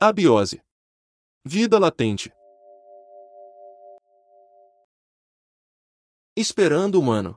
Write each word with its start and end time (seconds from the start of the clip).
Abiose. 0.00 0.62
Vida 1.44 1.76
latente. 1.76 2.32
Esperando 6.36 7.00
humano. 7.00 7.36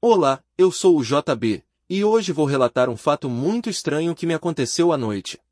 Olá, 0.00 0.40
eu 0.56 0.70
sou 0.70 0.96
o 0.96 1.02
JB, 1.02 1.64
e 1.90 2.04
hoje 2.04 2.30
vou 2.30 2.46
relatar 2.46 2.88
um 2.88 2.96
fato 2.96 3.28
muito 3.28 3.68
estranho 3.68 4.14
que 4.14 4.24
me 4.24 4.34
aconteceu 4.34 4.92
à 4.92 4.96
noite. 4.96 5.42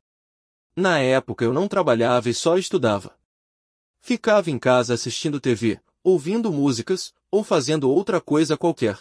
Na 0.77 0.99
época 0.99 1.43
eu 1.43 1.51
não 1.51 1.67
trabalhava 1.67 2.29
e 2.29 2.33
só 2.33 2.57
estudava. 2.57 3.13
Ficava 3.99 4.49
em 4.49 4.57
casa 4.57 4.93
assistindo 4.93 5.41
TV, 5.41 5.77
ouvindo 6.05 6.53
músicas, 6.53 7.13
ou 7.29 7.43
fazendo 7.43 7.91
outra 7.91 8.21
coisa 8.21 8.55
qualquer. 8.55 8.97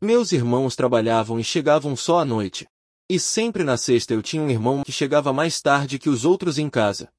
Meus 0.00 0.30
irmãos 0.30 0.76
trabalhavam 0.76 1.40
e 1.40 1.42
chegavam 1.42 1.96
só 1.96 2.20
à 2.20 2.24
noite. 2.24 2.68
E 3.08 3.18
sempre 3.18 3.64
na 3.64 3.76
sexta 3.76 4.14
eu 4.14 4.22
tinha 4.22 4.42
um 4.42 4.50
irmão 4.50 4.82
que 4.82 4.92
chegava 4.92 5.32
mais 5.32 5.60
tarde 5.60 5.98
que 5.98 6.08
os 6.08 6.24
outros 6.24 6.58
em 6.58 6.70
casa. 6.70 7.12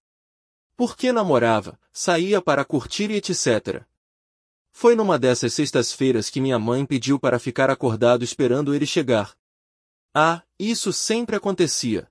Porque 0.76 1.12
namorava, 1.12 1.80
saía 1.92 2.42
para 2.42 2.66
curtir 2.66 3.12
e 3.12 3.16
etc. 3.16 3.86
Foi 4.72 4.96
numa 4.96 5.20
dessas 5.20 5.54
sextas-feiras 5.54 6.30
que 6.30 6.42
minha 6.42 6.58
mãe 6.58 6.86
pediu 6.86 7.20
para 7.20 7.38
ficar 7.38 7.70
acordado 7.70 8.24
esperando 8.24 8.74
ele 8.74 8.88
chegar. 8.88 9.36
Ah, 10.14 10.42
isso 10.60 10.92
sempre 10.92 11.36
acontecia. 11.36 12.10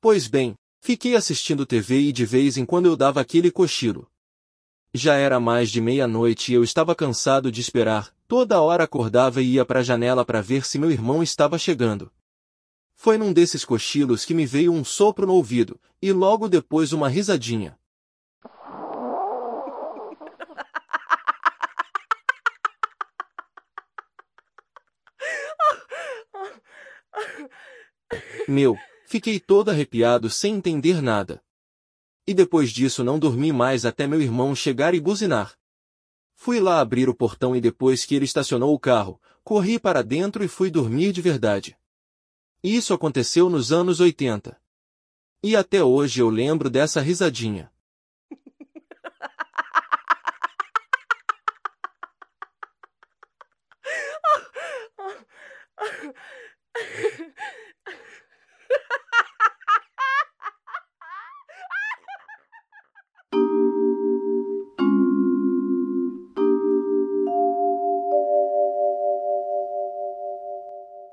Pois 0.00 0.26
bem, 0.26 0.54
fiquei 0.80 1.14
assistindo 1.14 1.66
TV 1.66 2.00
e 2.00 2.12
de 2.12 2.24
vez 2.24 2.56
em 2.56 2.64
quando 2.64 2.86
eu 2.86 2.96
dava 2.96 3.20
aquele 3.20 3.50
cochilo. 3.50 4.10
Já 4.92 5.14
era 5.16 5.38
mais 5.38 5.70
de 5.70 5.80
meia-noite 5.80 6.52
e 6.52 6.54
eu 6.54 6.64
estava 6.64 6.94
cansado 6.94 7.52
de 7.52 7.60
esperar, 7.60 8.14
toda 8.26 8.60
hora 8.62 8.84
acordava 8.84 9.42
e 9.42 9.54
ia 9.54 9.64
para 9.64 9.80
a 9.80 9.82
janela 9.82 10.24
para 10.24 10.40
ver 10.40 10.64
se 10.64 10.78
meu 10.78 10.90
irmão 10.90 11.22
estava 11.22 11.58
chegando. 11.58 12.10
Foi 12.98 13.18
num 13.18 13.30
desses 13.30 13.62
cochilos 13.62 14.24
que 14.24 14.32
me 14.32 14.46
veio 14.46 14.72
um 14.72 14.82
sopro 14.82 15.26
no 15.26 15.34
ouvido, 15.34 15.78
e 16.00 16.12
logo 16.12 16.48
depois 16.48 16.94
uma 16.94 17.08
risadinha. 17.08 17.78
Meu, 28.48 28.76
fiquei 29.06 29.38
todo 29.38 29.70
arrepiado 29.70 30.30
sem 30.30 30.54
entender 30.54 31.02
nada. 31.02 31.42
E 32.26 32.32
depois 32.32 32.70
disso 32.70 33.04
não 33.04 33.18
dormi 33.18 33.52
mais 33.52 33.84
até 33.84 34.06
meu 34.06 34.22
irmão 34.22 34.54
chegar 34.54 34.94
e 34.94 35.00
buzinar. 35.00 35.54
Fui 36.34 36.60
lá 36.60 36.80
abrir 36.80 37.08
o 37.08 37.14
portão 37.14 37.54
e 37.54 37.60
depois 37.60 38.04
que 38.06 38.14
ele 38.14 38.24
estacionou 38.24 38.74
o 38.74 38.78
carro, 38.78 39.20
corri 39.44 39.78
para 39.78 40.02
dentro 40.02 40.42
e 40.42 40.48
fui 40.48 40.70
dormir 40.70 41.12
de 41.12 41.20
verdade. 41.20 41.76
Isso 42.68 42.92
aconteceu 42.92 43.48
nos 43.48 43.70
anos 43.70 44.00
80. 44.00 44.60
E 45.40 45.54
até 45.54 45.84
hoje 45.84 46.20
eu 46.20 46.28
lembro 46.28 46.68
dessa 46.68 47.00
risadinha. 47.00 47.70